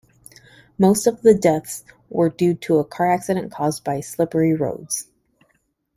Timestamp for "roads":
4.55-5.07